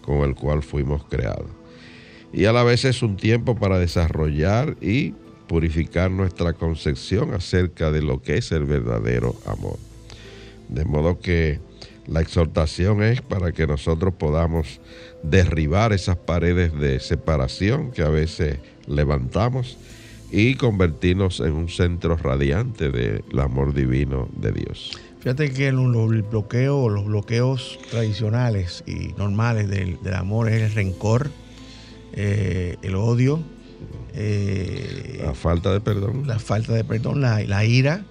[0.01, 1.60] con el cual fuimos creados.
[2.33, 5.13] Y a la vez es un tiempo para desarrollar y
[5.47, 9.77] purificar nuestra concepción acerca de lo que es el verdadero amor.
[10.69, 11.59] De modo que
[12.07, 14.79] la exhortación es para que nosotros podamos
[15.23, 19.77] derribar esas paredes de separación que a veces levantamos
[20.31, 24.97] y convertirnos en un centro radiante del amor divino de Dios.
[25.19, 31.29] Fíjate que los bloqueos, los bloqueos tradicionales y normales del, amor es el rencor,
[32.13, 33.39] eh, el odio,
[34.13, 38.05] eh, la falta de perdón, la falta de perdón, la, ira,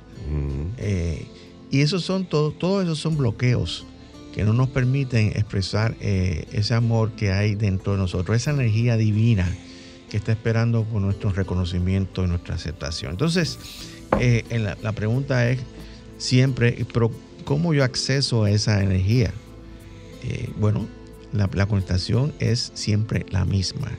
[0.79, 1.27] eh,
[1.71, 3.87] y esos son todos, todos esos son bloqueos
[4.35, 9.49] que no nos permiten expresar ese amor que hay dentro de nosotros, esa energía divina
[10.11, 13.13] que está esperando por nuestro reconocimiento y nuestra aceptación.
[13.13, 13.59] Entonces,
[14.19, 15.61] eh, la, pregunta es
[16.19, 17.11] siempre, pero
[17.45, 19.33] ¿cómo yo acceso a esa energía?
[20.25, 20.87] Eh, bueno,
[21.33, 23.91] la, la, conectación es siempre la misma.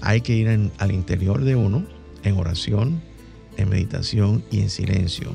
[0.00, 0.48] Hay que ir
[0.78, 1.86] al interior de uno,
[2.22, 3.02] en oración,
[3.56, 5.34] en meditación y en silencio.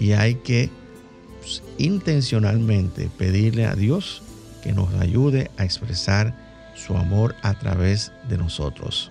[0.00, 0.70] Y hay que
[1.40, 4.22] pues, intencionalmente pedirle a Dios
[4.62, 6.34] que nos ayude a expresar
[6.74, 9.10] su amor a través de nosotros.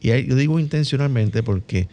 [0.00, 1.88] Y yo digo intencionalmente porque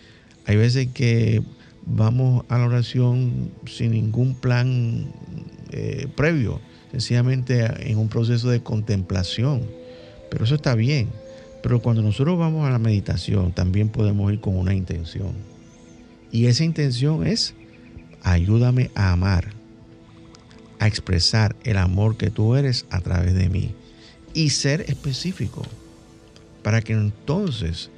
[0.46, 1.42] hay veces que
[1.86, 5.12] vamos a la oración sin ningún plan
[5.72, 6.62] eh, previo,
[6.94, 9.64] sencillamente en un proceso de contemplación.
[10.30, 11.10] Pero eso está bien.
[11.64, 15.32] Pero cuando nosotros vamos a la meditación, también podemos ir con una intención.
[16.32, 17.56] Y esa intención es,
[18.22, 19.54] ayúdame a amar,
[20.78, 23.72] a expresar el amor que tú eres a través de mí.
[24.36, 25.64] Y ser específico,
[26.62, 27.90] para que entonces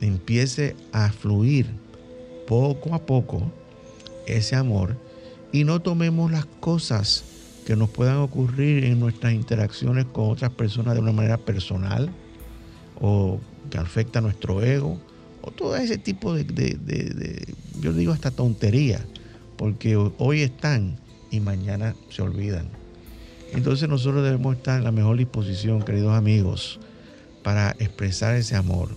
[0.00, 1.66] empiece a fluir
[2.48, 3.52] poco a poco
[4.26, 4.96] ese amor
[5.52, 7.24] y no tomemos las cosas
[7.70, 12.10] que nos puedan ocurrir en nuestras interacciones con otras personas de una manera personal
[13.00, 13.38] o
[13.70, 14.98] que afecta nuestro ego
[15.40, 17.46] o todo ese tipo de-
[17.80, 19.06] yo digo hasta tontería,
[19.56, 20.96] porque hoy están
[21.30, 22.66] y mañana se olvidan.
[23.52, 26.80] Entonces nosotros debemos estar en la mejor disposición, queridos amigos,
[27.44, 28.88] para expresar ese amor,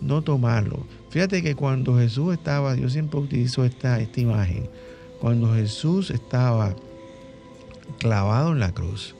[0.00, 0.86] no tomarlo.
[1.10, 4.70] Fíjate que cuando Jesús estaba, yo siempre utilizo esta, esta imagen,
[5.20, 6.74] cuando Jesús estaba
[7.98, 9.14] clavado en la cruz,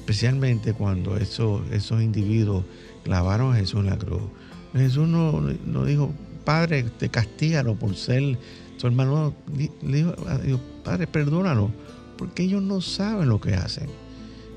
[0.00, 2.64] especialmente cuando esos, esos individuos
[3.04, 4.22] clavaron a Jesús en la cruz,
[4.74, 6.12] Jesús no, no dijo,
[6.44, 8.38] Padre, te castígalo por ser
[8.76, 10.14] su hermano, le dijo
[10.44, 11.70] Dios, Padre, perdónalo,
[12.18, 13.88] porque ellos no saben lo que hacen.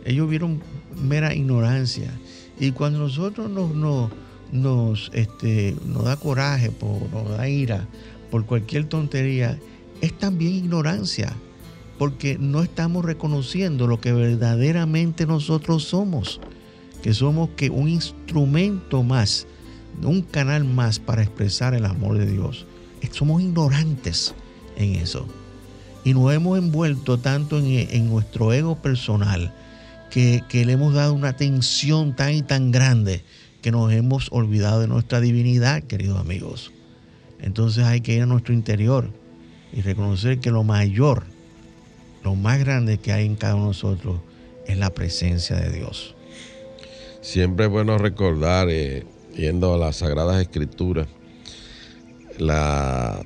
[0.06, 0.62] Ellos vieron
[1.02, 2.12] mera ignorancia.
[2.60, 4.12] Y cuando nosotros nos, nos,
[4.52, 7.88] nos, este, nos da coraje, por, nos da ira
[8.32, 9.58] por cualquier tontería,
[10.02, 11.34] es también ignorancia,
[11.98, 16.40] porque no estamos reconociendo lo que verdaderamente nosotros somos,
[17.02, 19.48] que somos que un instrumento más,
[20.04, 22.66] un canal más para expresar el amor de Dios.
[23.12, 24.36] Somos ignorantes
[24.76, 25.26] en eso.
[26.04, 29.52] Y nos hemos envuelto tanto en, en nuestro ego personal
[30.10, 33.24] que, le hemos dado una atención tan y tan grande
[33.62, 36.72] que nos hemos olvidado de nuestra divinidad, queridos amigos.
[37.40, 39.10] Entonces hay que ir a nuestro interior
[39.74, 41.26] y reconocer que lo mayor,
[42.28, 44.20] lo más grande que hay en cada uno de nosotros
[44.66, 46.14] es la presencia de Dios.
[47.22, 51.08] Siempre es bueno recordar, eh, yendo a las Sagradas Escrituras,
[52.38, 53.24] la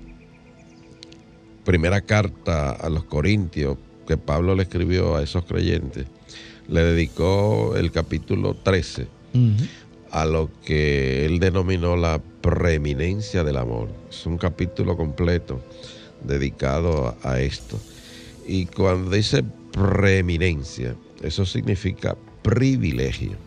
[1.64, 6.06] primera carta a los Corintios que Pablo le escribió a esos creyentes,
[6.68, 9.08] le dedicó el capítulo 13
[10.12, 13.90] a lo que él denominó la preeminencia del amor.
[14.12, 15.60] Es un capítulo completo
[16.24, 17.80] dedicado a, a esto.
[18.46, 23.38] Y cuando dice preeminencia, eso significa privilegio.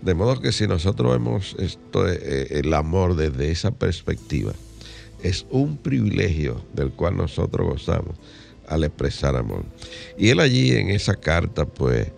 [0.00, 4.52] De modo que si nosotros vemos esto, eh, el amor desde esa perspectiva,
[5.22, 8.16] es un privilegio del cual nosotros gozamos
[8.66, 9.64] al expresar amor.
[10.18, 12.08] Y él allí en esa carta, pues,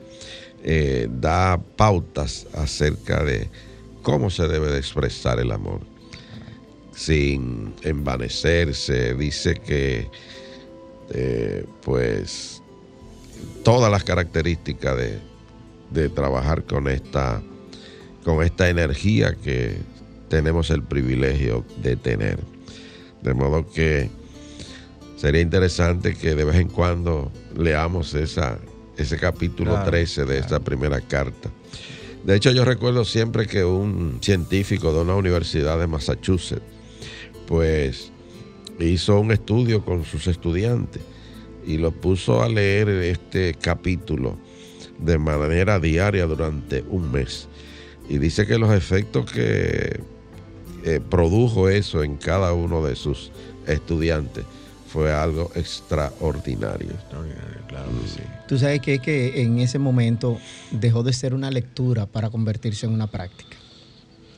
[0.63, 3.49] eh, da pautas acerca de
[4.03, 5.81] cómo se debe de expresar el amor.
[6.97, 10.09] Sin envanecerse, dice que,
[11.11, 12.63] eh, pues,
[13.63, 15.19] todas las características de,
[15.91, 17.43] de trabajar con esta,
[18.25, 19.77] con esta energía que
[20.29, 22.39] tenemos el privilegio de tener.
[23.23, 24.11] De modo que
[25.17, 28.59] sería interesante que de vez en cuando leamos esa,
[28.97, 31.51] ese capítulo Claro, 13 de esta primera carta.
[32.25, 36.63] De hecho, yo recuerdo siempre que un científico de una universidad de Massachusetts,
[37.47, 38.11] pues
[38.81, 41.03] hizo un estudio con sus estudiantes
[41.67, 44.37] y los puso a leer este capítulo
[44.99, 47.49] de manera diaria durante un mes.
[48.09, 50.01] Y dice que los efectos que
[50.85, 53.31] eh, produjo eso en cada uno de sus
[53.67, 54.45] estudiantes
[54.89, 56.93] fue algo extraordinario.
[57.67, 58.21] Claro que sí.
[58.47, 60.39] Tú sabes que, es que en ese momento
[60.71, 63.57] dejó de ser una lectura para convertirse en una práctica.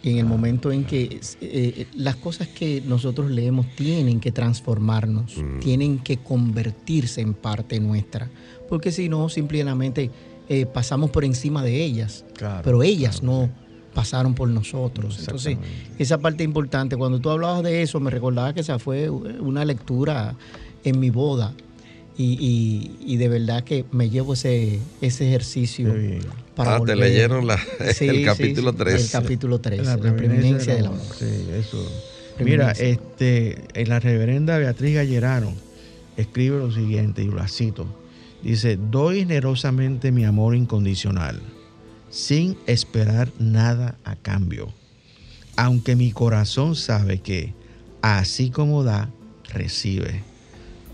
[0.02, 5.34] Y en el momento en que eh, las cosas que nosotros leemos tienen que transformarnos,
[5.60, 8.30] tienen que convertirse en parte nuestra,
[8.68, 10.10] porque si no, simplemente
[10.48, 13.50] eh, pasamos por encima de ellas, Claro, pero ellas claro, no
[13.94, 15.18] pasaron por nosotros.
[15.18, 15.56] Entonces,
[15.98, 20.36] esa parte importante, cuando tú hablabas de eso, me recordaba que esa fue una lectura
[20.84, 21.54] en mi boda.
[22.18, 25.88] Y, y- y de verdad que me llevo ese, ese ejercicio.
[26.56, 27.58] Para ah, te leyeron la-
[27.94, 29.04] Sí, el sí, capítulo sí, 13.
[29.04, 31.00] El capítulo 13, la, preeminencia del amor.
[31.16, 31.86] Sí, eso.
[32.40, 35.52] Mira, este, en la reverenda Beatriz Gallerano
[36.16, 37.86] escribe lo siguiente, y la cito.
[38.42, 41.40] Dice, doy generosamente mi amor incondicional,
[42.10, 44.72] sin esperar nada a cambio,
[45.56, 47.52] aunque mi corazón sabe que,
[48.00, 49.10] así como da,
[49.52, 50.22] recibe.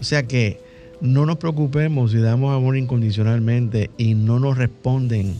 [0.00, 0.60] O sea que
[1.02, 5.34] no nos preocupemos si damos amor incondicionalmente y no nos responden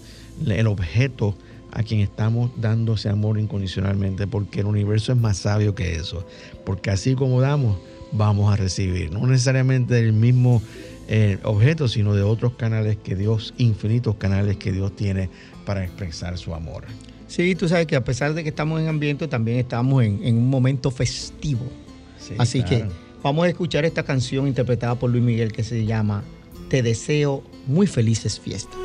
[0.44, 1.36] el objeto
[1.70, 6.26] a quien estamos dando ese amor incondicionalmente, porque el universo es más sabio que eso.
[6.66, 7.78] Porque así como damos,
[8.10, 9.12] vamos a recibir.
[9.12, 10.60] No necesariamente del mismo
[11.06, 15.30] eh, objeto, sino de otros canales que Dios, infinitos canales que Dios tiene
[15.64, 16.84] para expresar su amor.
[17.28, 20.36] Sí, tú sabes que a pesar de que estamos en ambiente, también estamos en, en
[20.36, 21.64] un momento festivo.
[22.18, 22.88] Sí, Así claro.
[22.88, 26.23] que vamos a escuchar esta canción interpretada por Luis Miguel que se llama
[26.68, 28.79] Te deseo muy felices fiestas.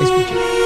[0.00, 0.64] Escuchen.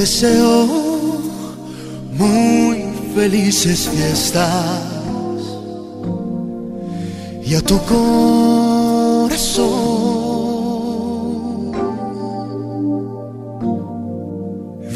[0.00, 0.66] Deseo
[2.16, 2.82] muy
[3.14, 4.89] felices fiestas
[7.50, 9.40] y a tu corazón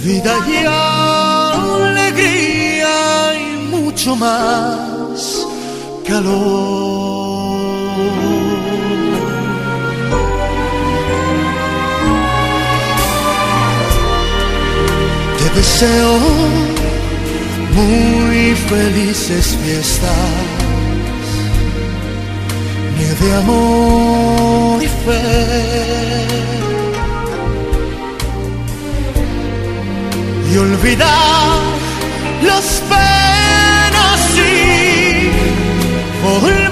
[0.04, 0.56] vida y
[1.84, 2.94] alegría
[3.34, 3.44] y
[3.74, 5.44] mucho más
[6.06, 6.44] calor.
[15.38, 16.14] Te deseo
[17.74, 20.53] muy felices fiestas,
[23.24, 25.22] de amor y fe.
[30.52, 31.58] Y olvidar
[32.42, 35.30] las penas y
[36.22, 36.63] volver.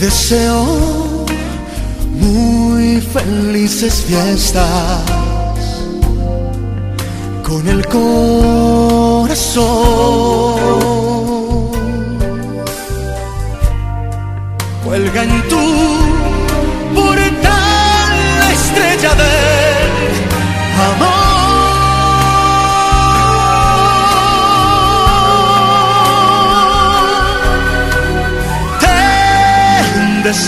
[0.00, 1.26] Deseo
[2.14, 5.02] muy felices fiestas
[7.46, 8.10] con el corazón.
[14.84, 16.09] Cuelga en tu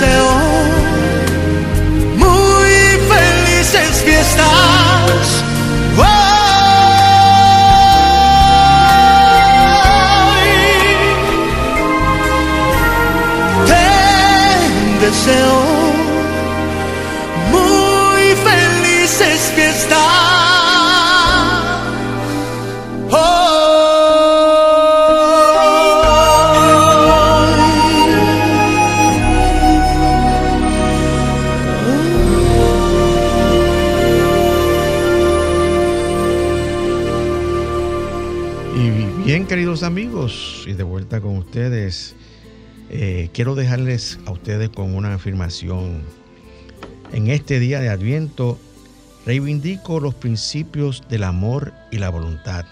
[0.03, 0.35] Deseo
[2.17, 2.73] muy
[3.09, 5.45] felices fiestas.
[5.97, 6.07] Hoy
[13.69, 15.62] te deseo
[41.21, 42.15] con ustedes,
[42.91, 46.03] eh, quiero dejarles a ustedes con una afirmación.
[47.13, 48.59] En este día de Adviento,
[49.27, 52.65] reivindico los principios del amor y la voluntad,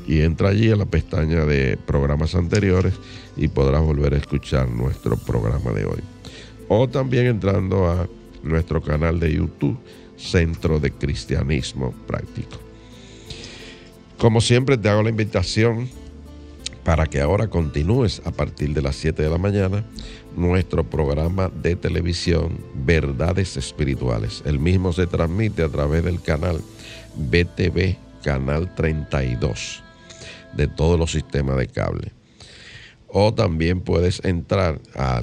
[0.05, 2.93] Y entra allí a la pestaña de programas anteriores
[3.37, 6.03] y podrás volver a escuchar nuestro programa de hoy
[6.67, 8.09] o también entrando a
[8.43, 9.77] nuestro canal de YouTube,
[10.17, 12.66] Centro de Cristianismo Práctico.
[14.17, 15.87] Como siempre te hago la invitación
[16.83, 19.85] para que ahora continúes a partir de las 7 de la mañana
[20.35, 24.41] nuestro programa de televisión Verdades Espirituales.
[24.45, 26.61] El mismo se transmite a través del canal
[27.15, 29.83] BTV, canal 32
[30.53, 32.11] de todos los sistemas de cable.
[33.07, 35.21] O también puedes entrar a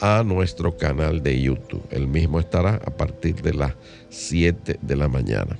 [0.04, 1.82] a nuestro canal de YouTube.
[1.90, 3.74] El mismo estará a partir de las
[4.10, 5.58] 7 de la mañana.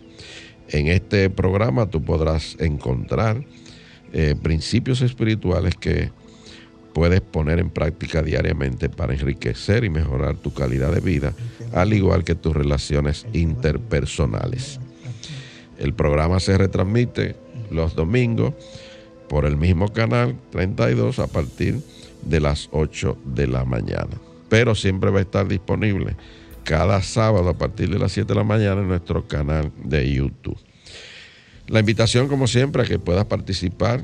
[0.68, 3.42] En este programa tú podrás encontrar
[4.12, 6.12] eh, principios espirituales que
[6.94, 11.34] puedes poner en práctica diariamente para enriquecer y mejorar tu calidad de vida,
[11.72, 14.78] al igual que tus relaciones interpersonales.
[15.80, 17.38] El programa se retransmite
[17.72, 18.54] los domingos
[19.30, 21.80] por el mismo canal 32 a partir
[22.24, 24.33] de las 8 de la mañana.
[24.54, 26.16] Pero siempre va a estar disponible
[26.64, 30.60] cada sábado a partir de las 7 de la mañana en nuestro canal de YouTube.
[31.66, 34.04] La invitación, como siempre, a que puedas participar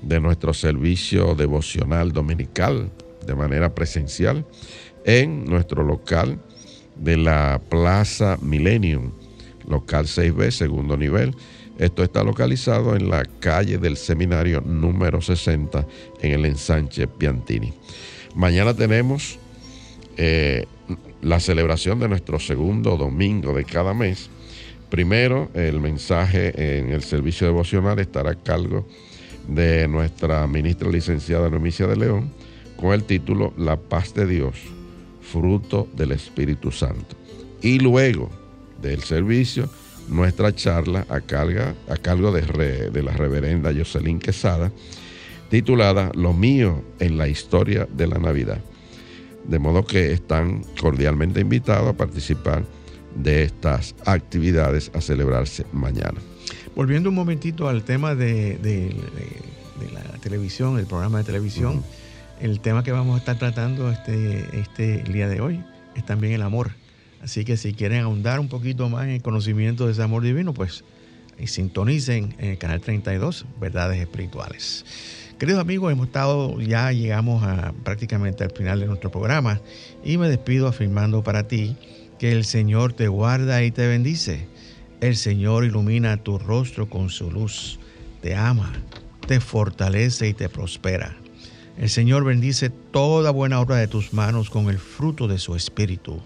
[0.00, 2.92] de nuestro servicio devocional dominical
[3.26, 4.46] de manera presencial
[5.04, 6.38] en nuestro local
[6.94, 9.10] de la Plaza Millennium
[9.66, 11.34] local 6B, segundo nivel.
[11.76, 15.84] Esto está localizado en la calle del seminario número 60
[16.22, 17.74] en el ensanche Piantini.
[18.36, 19.40] Mañana tenemos
[20.18, 20.66] eh,
[21.22, 24.28] la celebración de nuestro segundo domingo de cada mes.
[24.90, 28.86] Primero, el mensaje en el servicio devocional estará a cargo
[29.46, 32.30] de nuestra ministra licenciada Nomicia de León
[32.76, 34.56] con el título La paz de Dios,
[35.22, 37.16] fruto del Espíritu Santo.
[37.62, 38.30] Y luego,
[38.82, 39.68] del servicio,
[40.08, 44.72] nuestra charla a, cargo de, de la reverenda Jocelyn Quesada,
[45.48, 48.60] titulada Lo mío en la historia de la Navidad.
[49.48, 52.64] De modo que están cordialmente invitados a participar
[53.16, 56.20] de estas actividades a celebrarse mañana.
[56.76, 58.94] Volviendo un momentito al tema de,
[59.92, 61.82] la televisión, el programa de televisión,
[62.40, 65.64] el tema que vamos a estar tratando este, este día de hoy
[65.96, 66.70] es también el amor.
[67.22, 70.54] Así que si quieren ahondar un poquito más en el conocimiento de ese amor divino,
[70.54, 70.84] pues
[71.46, 74.84] sintonicen en el canal 32, Verdades Espirituales.
[75.38, 79.60] Queridos amigos, hemos estado, ya llegamos a prácticamente al final de nuestro programa
[80.04, 81.76] y me despido afirmando para ti
[82.18, 84.48] que el Señor te guarda y te bendice.
[85.00, 87.78] El Señor ilumina tu rostro con su luz,
[88.20, 88.72] te ama,
[89.26, 91.16] te fortalece y te prospera.
[91.76, 96.20] El Señor bendice toda buena obra de tus manos con el fruto de su espíritu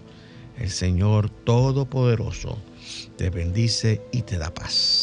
[0.57, 2.57] el Señor Todopoderoso
[3.17, 5.02] te bendice y te da paz.